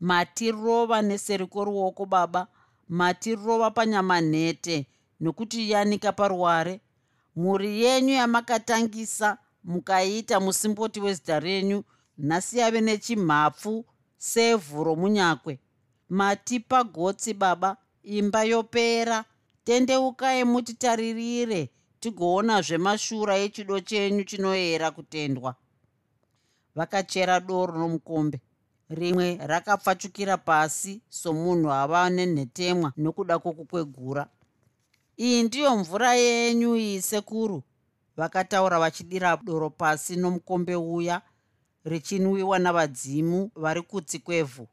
[0.00, 2.46] matirova neseri kworuoko baba.
[2.88, 4.86] Matirova panyama nhete
[5.20, 6.80] nokuti yanika paruware.
[7.36, 11.84] Mhuri yenyu yamakatangisa mukaita musimboti wezita renyu
[12.18, 13.84] nhasi yave nechimhapfu
[14.18, 15.58] sevhu romunyakwe.
[16.08, 17.76] Matipa gotsi baba.
[18.02, 19.24] Imba yopera.
[19.64, 25.54] Tendeukai mutitaririre tigoona zvemashura echido chenyu chinoyera kutendwa
[26.76, 28.40] vakachera doro nomukombe
[28.90, 34.28] rimwe rakapfachukira pasi somunhu ava nenhetemwa nokuda kwokukwegura.
[35.18, 37.62] Iyi ndiyo mvura yenyu iyi sekuru
[38.16, 41.22] vakataura vachidira doro pasi nomukombe uya
[41.84, 44.68] richinwiwa navadzimu vari kutsi kwevhu.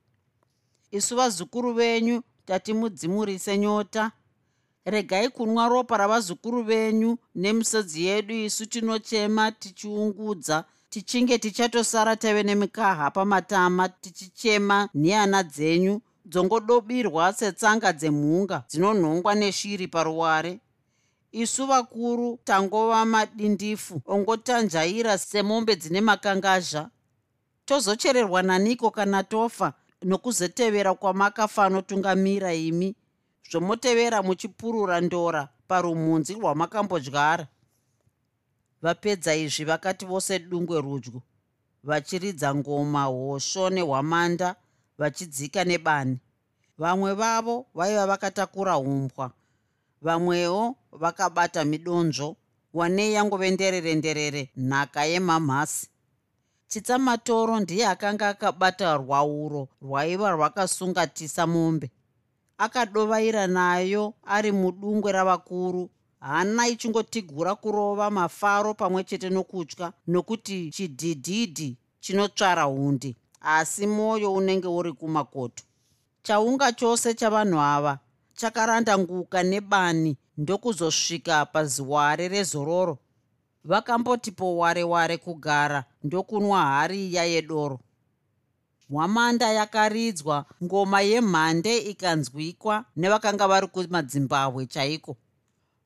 [0.92, 4.12] Isu vazukuru venyu tatimudzimurise nyota.
[4.86, 13.90] Regai kunwa ropa ravazukuru venyu nemisodzi yedu isu tinochema tichiungudza tichinge tichatosara tave nemikaha pamatama
[13.90, 20.60] tichichema nehana dzenyu dzongodobirwa setsanga dzemhunga dzinonhongwa neshiri paruware.
[21.32, 26.90] Isu vakuru tangova madindifu ongotanjaira semombe dzine makangazha
[27.66, 32.96] tozochererwa naniko kana tofa nokuzotevera kwamakafanotungamira imi?
[33.52, 37.48] Zvomutevera muchipurura ndora parumhunzi rwamakambodyara
[38.84, 41.22] vapedza izvi vakati vose dungwe rudyu
[41.84, 44.56] vachiridza ngoma hosho nehwamanda
[44.98, 46.18] vachidzika nebani.
[46.78, 49.32] Vamwe vavo vaiva vakatakura umbwa
[50.02, 52.36] vamwewo vakabata midonzvo
[52.74, 55.88] wanei yangove nderere nderere nhaka yemamhasi.
[56.68, 61.92] Chitsamatoro ndiye akanga akabata rwauro rwaiva rwakasungatisa mombe.
[62.58, 65.90] Akadovaira nayo ari mudungwe ravakuru
[66.24, 74.94] hana ichingotigura kurova mafaro pamwe chete nokutya nokuti chidhidhidhi chinotsvara hundi asi mwoyo unenge uri
[74.94, 75.64] kumakoto.
[76.24, 78.00] Chaunga chose chavanhu ava
[78.36, 82.98] chakaranda nguka nebani ndokuzosvika paziware rezororo.
[83.66, 87.80] Vakambotipo ware ware kugara ndokunwa hari iya yedoro.
[88.90, 95.18] Hwamanda yakaridzwa ngoma yemhande ikanzwikwa nevakanga vari kumadzimbabwe chaiko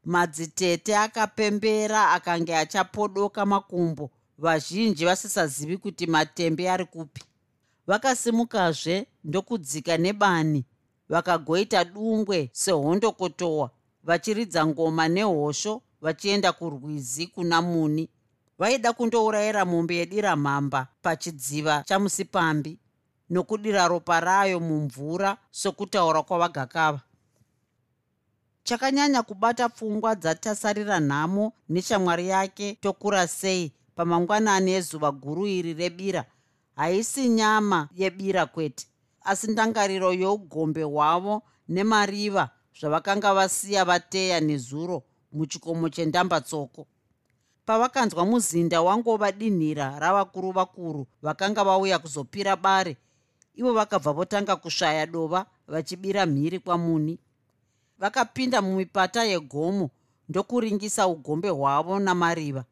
[0.07, 4.11] madzitete akapembera akange achapodoka makumbo.
[4.37, 7.23] Vazhinji vasisazivi kuti matembe ari kupi.
[7.87, 10.65] Vakasimukazve ndokudzika nebani.
[11.09, 13.69] Vakagoita dungwe sehondokotowa
[14.03, 18.09] vachiridza ngoma nehosho vachienda kurwizi kuna muni.
[18.59, 22.79] Vaida kundourayira mombe yedira mhamba pachidziva chamusipambi
[23.29, 27.01] nokudira ropa rayo mumvura sokutaura kwavagakava
[28.67, 33.71] chakanyanya kubata pfungwa dzatasarira nhamo neshamwari yake tokura sei?
[33.95, 36.25] Pamangwanani ezuva guru iri rebira.
[36.75, 38.88] Haisi nyama yebira kwete.
[39.21, 42.49] Asi ndangariro yeugombe hwavo nemariva
[42.80, 46.88] zvavakanga vasiya vateya nezuro muchikomo chendambatsoko
[47.65, 52.97] pavakanzwa muzinda wangovadinhira ravakuru vakuru vakanga vauya kuzopira bare
[53.56, 57.19] ivo vakabva votanga kusvaya dova vachibira mhiri kwamuni
[57.99, 59.89] vakapinda mumipata yegomo
[60.29, 62.65] ndokuringisa ugombe hwavo namariva.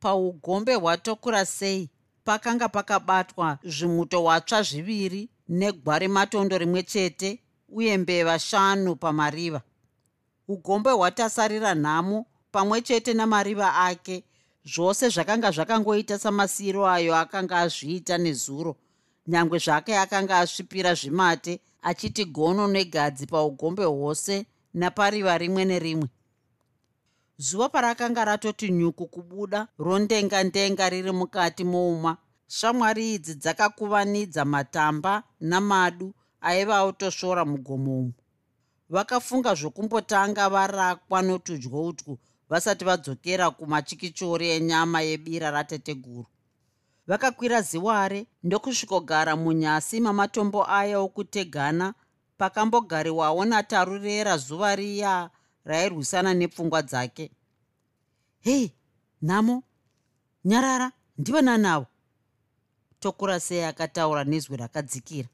[0.00, 1.90] Paugombe hwatokura sei
[2.24, 9.62] pakanga pakabatwa zvimuto watsva zviviri negwari matondo rimwe chete uye mbeva shanu pamariva.
[10.48, 14.24] Ugombe hwatasarira nhamo pamwe chete namariva ake
[14.64, 18.76] zvose zvakanga zvakangoita samasiro ayo akanga azviita nezuro
[19.26, 26.08] nyangwe zvake akanga asvipira zvimate achiti gono negadzi paugombe hwose napariva rimwe nerimwe.
[27.38, 36.14] Zuva parakanga ratoti nyuku kubuda rondenga ndenga riri mukati mouma shamwari idzi dzakakuvanidza matamba namadu
[36.40, 38.12] aiva autosvora mugomomo
[38.94, 42.18] vakafunga zvokumbotanga varakwa notudyo utyu
[42.50, 46.26] vasati vadzokera kumachikichori enyama yebira rateteguru.
[47.06, 51.94] Vakakwira ziware ndokusvikogara munyasi mamatombo aya okutegana
[52.44, 55.30] pakambogariwawo natarurera zuva riya
[55.64, 57.30] rairwisana nepfungwa dzake.
[58.40, 58.72] Hei
[59.22, 59.62] nhamo
[60.44, 61.86] nyarara ndivana navo
[63.00, 65.28] tokura sei akataura nezwi rakadzikira.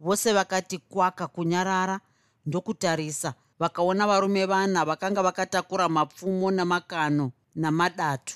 [0.00, 2.00] Vose vakati kwaka kunyarara
[2.46, 8.34] ndokutarisa vakaona varume vana vakanga vakatakura mapfumo namakano namadatu.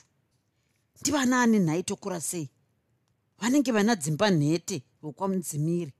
[1.00, 2.50] Ndivanaani nhai tokura sei?
[3.38, 5.92] Vanenge vana dzimba nhete vokwamudzimiri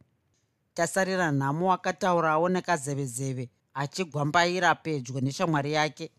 [0.75, 6.11] tasarira nhamo akataurawo nekazevezeve achigwambaira pedyo neshamwari yake.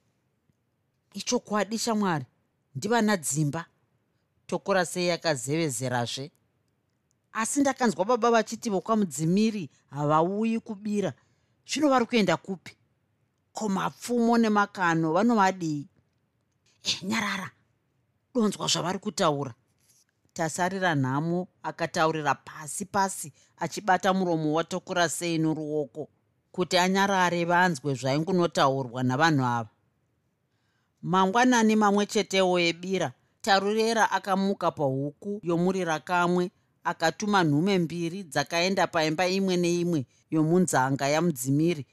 [1.14, 2.26] Ichokwadi shamwari
[2.76, 3.66] ndivana dzimba.
[4.48, 6.32] Tokura sei akazevezerazve?
[7.32, 11.14] Asi ndakanzwa baba vachiti vokwamudzimiri havauyi kubira.
[11.68, 12.76] Zvino vari kuenda kupi?
[13.54, 15.88] Ko mapfumo nemakano vanovadii?
[16.84, 17.52] E nyarara
[18.34, 19.54] donzwa zvavari kutaura
[20.36, 26.10] tasarira nhamo akataurira pasi pasi achibata muromo watokura sei noruoko
[26.52, 29.70] kuti anyarare vanzwe zvaingunotaurwa navanhu ava.
[31.02, 36.52] Mangwanani mamwe chetewo ebira tarurera akamuka pahuku yomurira kamwe
[36.84, 41.86] akatuma nhume mbiri dzakaenda paimba imwe neimwe yomunzanga yamudzimiri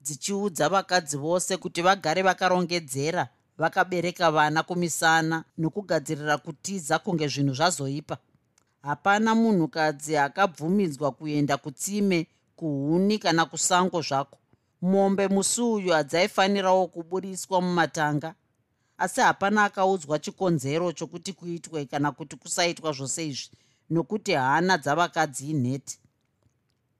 [0.00, 8.16] dzichiudza vakadzi vose kuti vagare vakarongedzera vakabereka vana kumisana nokugadzirira kutiza kunge zvinhu zvazoipa.
[8.82, 14.38] Hapana munhukadzi akabvumidzwa kuenda kutsime kuhuni kana kusango zvako.
[14.82, 18.34] Mombe musi uyu hadzaifanirawo kuburiswa mumatanga
[19.02, 23.50] asi hapana akaudzwa chikonzero chokuti kuitwe kana kuti kusaitwa zvose izvi
[23.90, 25.98] nokuti hana dzavakadzi inhete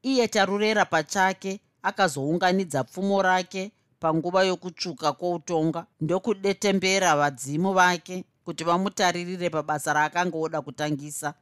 [0.03, 9.93] iye tarurera pachake akazounganidza pfumo rake panguva yokutsvuka kwoutonga ndokudetembera vadzimu vake kuti vamutaririre pabasa
[9.93, 11.35] raakanga oda kutangisa.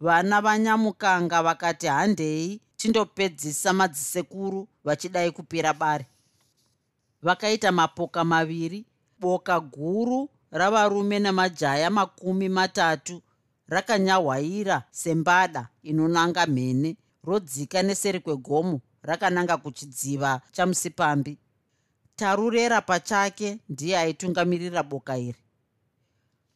[0.00, 6.06] Vana vanyamukanga vakati handei tindopedzisa madzisekuru vachidai kupira bare.
[7.22, 8.84] Vakaita mapoka maviri
[9.20, 13.22] boka guru ravarume namajaya makumi matatu
[13.68, 21.38] rakanyahwaira sembada inonanga mhene rodzika neseri kwegomo rakananga kuchidziva chamusipambi
[22.20, 25.38] tarurera pachake ndiye aitungamirira boka iri.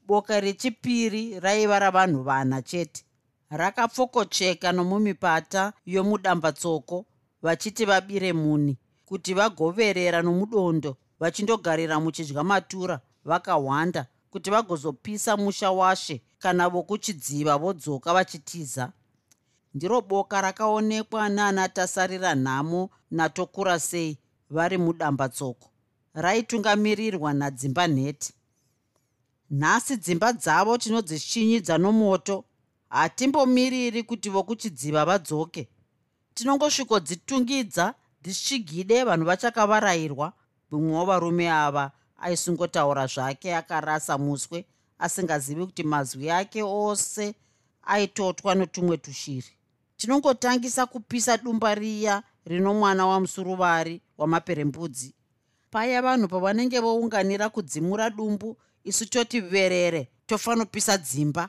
[0.07, 3.05] Boka rechipiri raiva ravanhu vana chete.
[3.51, 7.07] Rakapfokocheka nomumipata yomudambatsoko
[7.43, 16.69] vachiti vabire muni kuti vagoverera nomudondo vachindogarira muchidya matura vakahwanda kuti vagozopisa musha washe kana
[16.69, 18.93] vokuchidziva vodzoka vachitiza.
[19.75, 24.19] Ndiro boka rakaonekwa naana tasarira nhamo natokura sei
[24.51, 25.69] vari mudambatsoko.
[26.15, 28.33] Raitungamirirwa nadzimba nhete
[29.51, 32.45] nhasi dzimba dzavo tinodzishinyidza nomoto
[32.89, 35.69] hatimbomiriri kuti vokuchidziva vadzoke.
[36.35, 40.33] Tinongosvikodzitungidza dzisvigide vanhu vachakavarayirwa.
[40.71, 44.65] Mumwe wavarume ava aisungotaura zvake akarasa muswe
[44.99, 47.35] asingazivi kuti mazwi ake ose
[47.83, 49.53] aitotwa notumwe tushiri.
[49.97, 55.15] Tinongotangisa kupisa dumba riya rino mwana wamusuruvari wamaperembudzi.
[55.71, 61.49] Paya vanhu pavanenge vounganira kudzimura dumbu isu toti verere tofanopisa dzimba.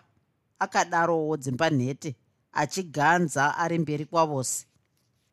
[0.59, 2.15] Akadarowo dzimba nhete
[2.53, 4.65] achiganza ari mberi kwavose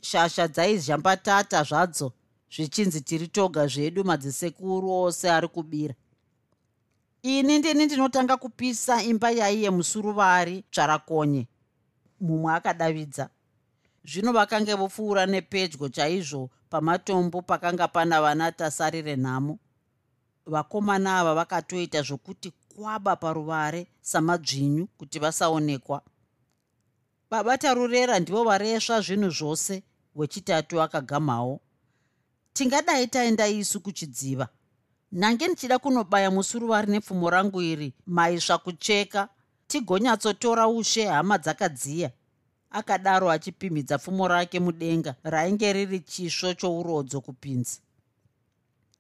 [0.01, 2.13] shasha dzaizhambatata zvadzo
[2.55, 5.95] zvichinzi tiri toga zvedu madzisekuru ose ari kubira.
[7.23, 11.47] Ini ndini ndinotanga kupisa imba yaiye musuruvari tsvarakonye
[12.21, 13.31] mumwe akadavidza
[14.05, 19.59] zvino vakange vopfuura nepedyo chaizvo pamatombo pakanga pana vana tasarire nhamo.
[20.47, 26.03] Vakomana ava vakatoita zvokuti kwaba paruvare samadzvinyu kuti vasaonekwa.
[27.31, 29.83] Baba rurera ndivo varesva zvinhu zvose
[30.15, 31.61] wechitatu akagamhawo
[32.53, 34.49] tingadai taenda isu kuchidziva.
[35.13, 39.29] Nhange ndichida kunobaya musuruvari nepfumo rangu iri maisva kucheka
[39.67, 42.11] tigonyatsotora ushe hama dzakadziya
[42.73, 47.81] akadaro achipimhidza pfumo rake mudenga rainge riri chisvo chourodzo kupinza.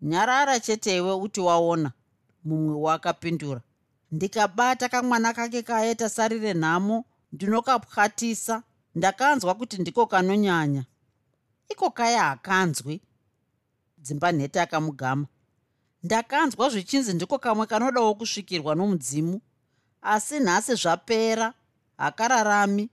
[0.03, 1.93] Nyarara cheteiwe uti waona
[2.45, 3.61] mumwe wakapindura.
[4.12, 8.62] Ndikabata kamwana kake kaeta sarire nhamo ndinokapwatisa.
[8.95, 10.85] Ndakanzwa kuti ndiko kanonyanya.
[11.68, 13.01] Iko kaya hakanzwi.
[13.99, 15.27] Dzimba nhete akamugama.
[16.03, 19.41] Ndakanzwa zvichinzi ndiko kamwe kanodawo kusvikirwa nomudzimu.
[20.03, 21.55] Asi nhasi zvapera
[21.97, 22.91] hakararami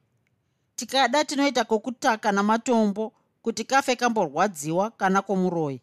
[0.79, 5.81] tikada tinoita kokutaka namatombo kuti kafe kamborwadziwa kana kwomuroyi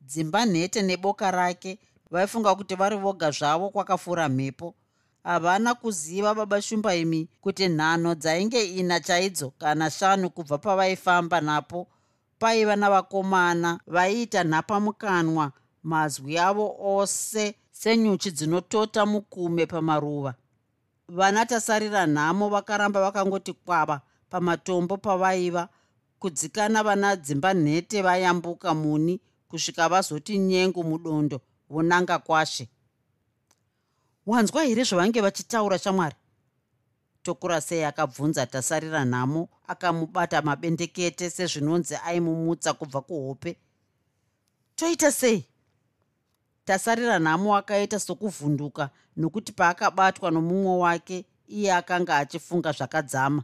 [0.00, 1.78] dzimba nhete neboka rake
[2.10, 4.74] vaifunga kuti vari voga zvavo kwakafura mhepo.
[5.24, 11.88] Havana kuziva baba shumbaimi kuti nhano dzainge ina chaidzo kana shanu kubva pavaifamba napo.
[12.38, 20.34] Paiva navakomana vaiita nhapamukanwa mazwi avo ose senyuchi dzinotota mukume pamaruva
[21.08, 24.00] vana tasarira nhamo vakaramba vakangoti kwava
[24.30, 25.68] pamatombo pavaiva
[26.18, 31.40] kudzikana vana dzimba nhete vayambuka muni kusvika vazoti nyengu mudondo
[31.70, 32.68] vonanga kwashe.
[34.26, 36.16] Wanzwa here zvavange vachitaura shamwari?
[37.22, 43.56] Tokura sei akabvunza tasarira nhamo akamubata mabendekete sezvinonzi aimumutsa kubva kuhope.
[44.76, 45.44] Toita sei
[46.64, 53.42] tasarira nhamo akaita sokuvhunduka nokuti paakabatwa nomumwe wake iye akanga achifunga zvakadzama.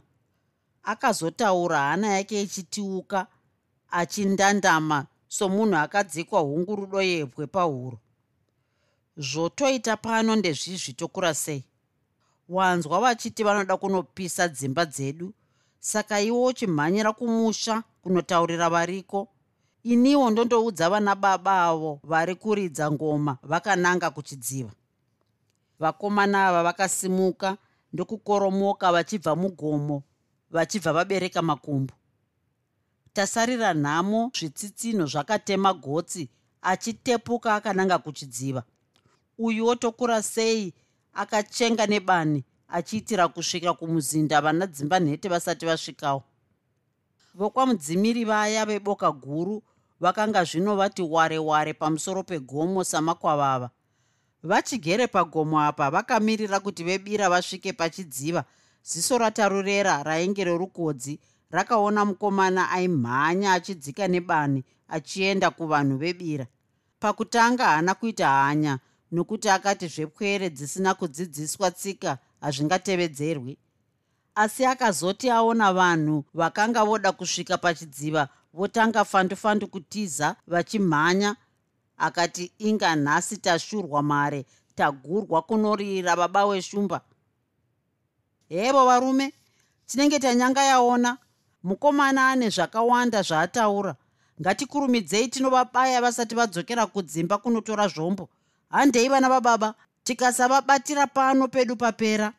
[0.83, 3.27] Akazotaura hana yake ichitiuka
[3.91, 7.99] achindandama somunhu akadzikwa hungurudo yebwe pahuro.
[9.17, 11.63] Zvotoita pano ndezvizvi tokura sei?
[12.49, 15.33] Wanzwa vachiti vanoda kunopisa dzimba dzedu
[15.79, 19.27] saka iwo uchimhanyira kumusha kunotaurira variko
[19.83, 24.71] iniwo ndondoudza vana baba avo vari kuridza ngoma vakananga kuchidziva.
[25.79, 27.57] Vakomana ava vakasimuka
[27.93, 30.03] ndokukoromoka vachibva mugomo
[30.51, 31.93] vachibva vabereka makumbo.
[33.13, 36.29] Tasarira nhamo zvitsitsinho zvakatema gotsi
[36.61, 38.63] achitepuka akananga kuchidziva.
[39.37, 40.73] Uyuwo tokura sei
[41.13, 46.23] akachenga nebani achiitira kusvika kumuzinda vana dzimba nhete vasati vasvikawo
[47.39, 49.63] vokwamudzimiri vaya veboka guru
[49.99, 53.69] vakanga zvino vati ware ware pamusoro pegomo samakwavava.
[54.43, 58.43] Vachigere pagomo apa vakamirira kuti vebira vasvike pachidziva.
[58.83, 61.19] Ziso ratarurera rainge rorukodzi
[61.51, 66.47] rakaona mukomana aimhanya achidzika nebani achienda kuvanhu vebira.
[66.99, 68.79] Pakutanga haana kuita hanya
[69.11, 73.57] nokuti akati zvepwere dzisina kudzidziswa tsika hazvingatevedzerwi
[74.39, 81.35] asi akazoti aona vanhu vakanga voda kusvika pachidziva votanga fandufandu kutiza vachimhanya
[81.97, 87.01] akati inga nhasi tashurwa mare tagurwa kunorira baba weshumba.
[88.49, 89.33] Hevo varume
[89.85, 91.17] tinenge tanyanga yaona
[91.63, 93.95] mukomana ane zvakawanda zvaataura.
[94.41, 98.29] Ngatikurumidzei tinovabaya vasati vadzokera kudzimba kunotora zvombo.
[98.69, 99.73] Handei vana vababa
[100.03, 102.33] tikasavabatira pano pedu papera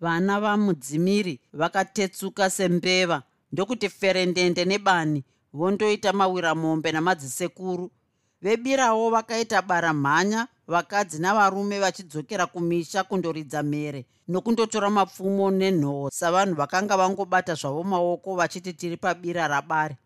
[0.00, 3.22] vana vamudzimiri vakatetsuka sembeva.
[3.52, 7.90] Ndokuti ferendende nebani vondoita mawiramombe namadzisekuru
[8.42, 16.96] vebirawo vakaita bara mhanya vakadzi navarume vachidzokera kumisha kundoridza mhere nokundotora mapfumo nenhoo savanhu vakanga
[16.96, 19.96] vangobata zvavo maoko vachiti tiri pabira rabare.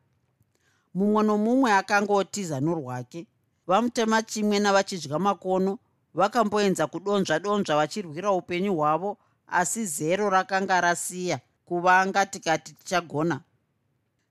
[0.95, 3.27] Mumwe nomumwe akangotiza norwake.
[3.67, 5.79] Vamutema chimwe navachidya makono
[6.15, 9.19] vakamboenza kudonzva donzva vachirwira upenyu hwavo
[9.53, 13.41] asi zero rakanga rasiya kuvanga tikati tichagona.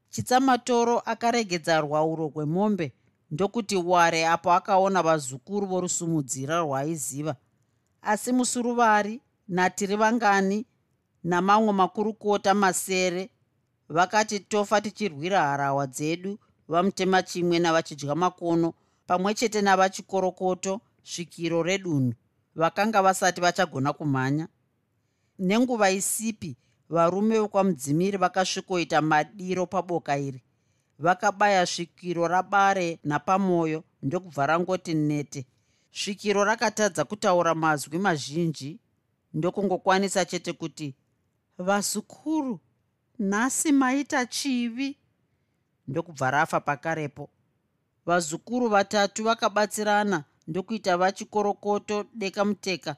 [0.10, 2.94] Chitsamatoro akaregedza rwauro rwemombe
[3.32, 7.36] ndokuti ware apo akaona vazukuru vorusumudzira rwaaiziva
[8.02, 10.66] asi musuruvari natiri vangani
[11.24, 13.30] namamwe makurukota masere
[13.90, 18.74] vakati tofa tichirwira harawa dzedu vamutema chimwe navachidya makono
[19.08, 22.14] pamwe chete navachikorokoto svikiro redunhu.
[22.56, 24.48] Vakanga vasati vachagona kumhanya
[25.40, 26.58] nenguva isipi
[26.90, 30.44] varume vekwamudzimiri vakasvikoita madiro paboka iri.
[31.00, 35.46] Vakabaya svikiro rabare napamwoyo ndokubva rangoti nete.
[35.92, 38.80] Svikiro rakatadza kutaura mazwi mazhinji
[39.34, 40.96] ndokungokwanisa chete kuti
[41.58, 42.60] vazukuru
[43.20, 44.98] nhasi maita chivi?
[45.88, 47.30] Ndokubva rafa pakarepo.
[48.06, 52.96] Vazukuru vatatu vakabatsirana ndokuita vachikorokoto deka muteka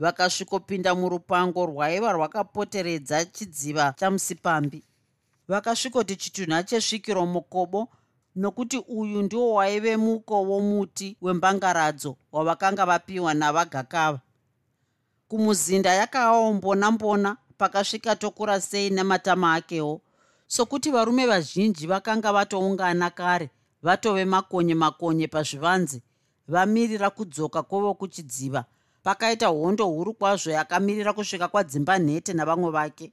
[0.00, 4.80] vakasvikopinda murupango rwaiva rwakapoteredza chidziva chamusipambi
[5.48, 7.88] vakasvikoti chitunha chesvikiro mukobo
[8.36, 14.20] nokuti uyu ndiwo waive muko womuti wembangaradzo wavakanga vapiwa navagakava.
[15.28, 20.00] Kumuzinda yakawawo mbona mbona pakasvika tokura sei nematama akewo
[20.46, 23.50] sokuti varume vazhinji vakanga vatoungana kare
[23.82, 26.02] vatove makonye makonye pazvivanzi
[26.48, 28.64] vamirira kudzoka kwovokuchidziva
[29.02, 33.12] pakaita hondo huru kwazvo yakamirira kusvika kwadzimba nhete navamwe vake.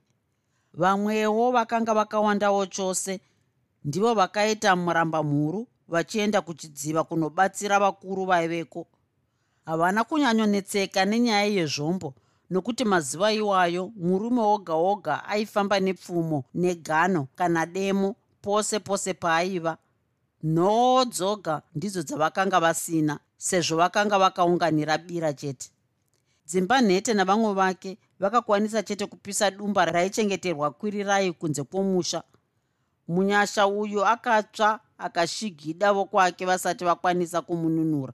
[0.74, 3.20] Vamwewo vakanga vakawandawo chose
[3.86, 8.88] ndivo vakaita muramba mhuru vachienda kuchidziva kunobatsira vakuru vaiveko.
[9.66, 12.14] Havana kunyanyonetseka nenyaya yezvombo
[12.50, 19.78] nokuti mazuva iwayo murume woga woga aifamba nepfumo negano kana demo pose pose paaiva.
[20.44, 25.72] Nhoo dzoga ndidzo dzavakanga vasina sezvo vakanga vakaunganira bira chete
[26.48, 32.24] dzimba nhete navamwe vake vakakwanisa chete kupisa dumba raichengeterwa kwirirai kunze kwomusha.
[33.08, 38.14] Munyasha uyu akatsva akashigida vokwake vasati vakwanisa kumununura.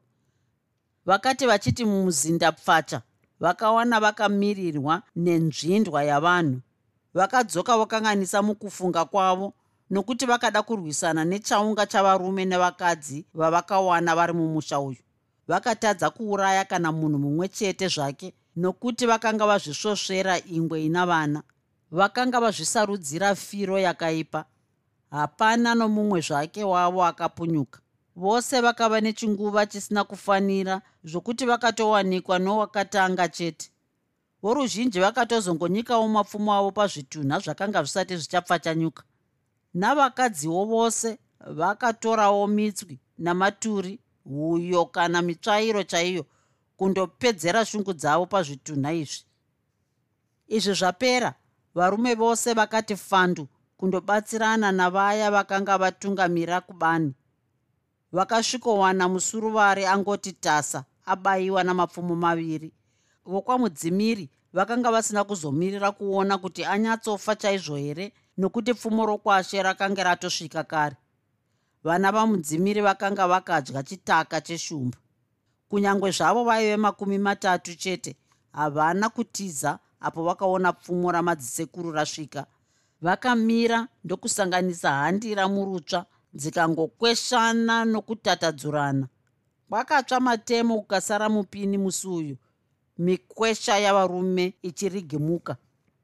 [1.05, 3.01] Vakati vachiti mumuzinda pfacha
[3.39, 6.61] vakawana vakamirirwa nenzvindwa yavanhu.
[7.13, 9.53] Vakadzoka vokanganisa mukufunga kwavo
[9.89, 15.03] nokuti vakada kurwisana nechaunga chavarume nevakadzi vavakawana vari mumusha uyu
[15.47, 21.43] vakatadza kuuraya kana munhu mumwe chete zvake nokuti vakanga vazvisvosvera ingwe ina vana.
[21.91, 24.45] Vakanga vazvisarudzira firo yakaipa.
[25.11, 27.79] Hapana nomumwe zvake wavo akapunyuka.
[28.15, 33.69] Vose vakava nechinguva chisina kufanira zvokuti vakatowanikwa nowakatanga chete.
[34.41, 39.03] Voruzhinji vakatozongonyikawo mapfumo avo pazvitunha zvakanga zvisati zvichapfachanyuka.
[39.73, 46.25] Navakadziwo vose vakatorawo mitswi namaturi huyo kana mitsvairo chaiyo
[46.77, 49.25] kundopedzera shungu dzavo pazvitunha izvi.
[50.47, 51.33] Izvi zvapera
[51.75, 53.47] varume vose vakati fandu
[53.77, 57.13] kundobatsirana navaya vakanga vatungamira kubani.
[58.11, 62.73] Vakasvikowana musuruvari angoti tasa abayiwa namapfumo maviri.
[63.25, 70.95] Vokwamudzimiri vakanga vasina kuzomirira kuona kuti anyatsofa chaizvo here nokuti pfumo rokwashe rakanga ratosvika kare
[71.83, 74.97] vana vamudzimiri vakanga vakadya chitaka cheshumba.
[75.69, 78.15] Kunyange zvavo vaive makumi matatu chete
[78.51, 82.45] havana kutiza apo vakaona pfumo ramadzisekuru rasvika.
[83.01, 89.07] Vakamira ndokusanganisa handira murutsva dzikangokweshana nokutatadzurana.
[89.69, 92.37] Kwakatsva matemo kukasara mupini musi uyu
[92.97, 95.57] mikwesha yavarume ichirigimuka.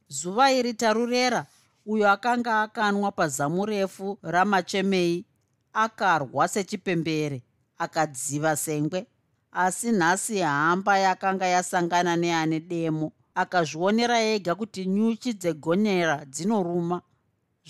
[0.07, 1.45] Zuva iri tarurera
[1.85, 5.25] uyo akanga akanwa pazamu refu ramachemei
[5.73, 7.41] akarwa sechipembere
[7.77, 9.07] akadziva sengwe
[9.51, 17.01] asi nhasi hamba yakanga yasangana neane demo akazvionera ega kuti nyuchi dzegonera dzinoruma.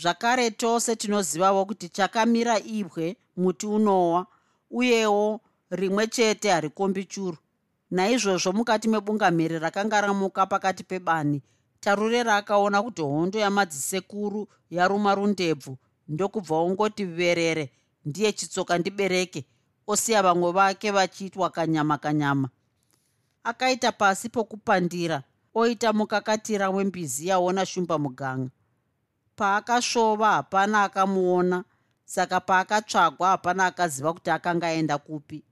[0.02, 4.26] Zvakare tose tinozivavo kuti chakamira ibwe muti unowa
[4.72, 5.40] uyewo
[5.70, 7.38] rimwe chete harikombi churu.
[7.92, 11.42] Naizvozvo mukati mebungamiri rakanga ramuka pakati pebani
[11.80, 15.78] tarurera akaona kuti hondo yamadzisekuru yaruma rundebvu
[16.08, 17.72] ndokubva ongoti verere
[18.06, 19.46] ndiye chitsoka ndibereke
[19.88, 22.50] osiya vamwe vake vachiitwa kanyama kanyama.
[23.44, 25.24] Akaita pasi pokupandira
[25.54, 28.50] oita mukakatira wembizi yaona shumba muganga.
[29.36, 31.64] Paakashova hapana akamuona
[32.06, 35.44] saka paakatsvagwa hapana akaziva kuti akanga aenda kupi.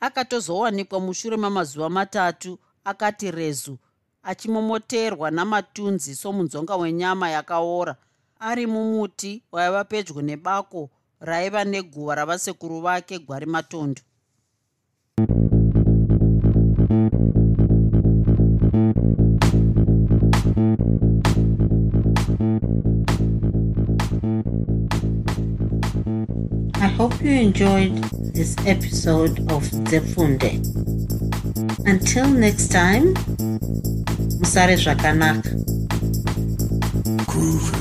[0.00, 3.78] Akatozowanikwa mushure mamazuva matatu akati rezu
[4.22, 7.96] achimomoterwa namatunzi somunzonga wenyama yakaora.
[8.40, 10.90] Ari mumuti waiva pedyo nebako
[11.20, 14.02] raiva neguva ravasekuru vake gwari matondo
[26.82, 27.96] I hope you enjoyed
[28.34, 30.56] this episode of Zefunde.
[31.86, 33.12] Until next time,
[34.40, 35.50] Musare Zvakanaka.
[37.26, 37.80] Groovy.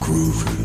[0.00, 0.59] Groovy.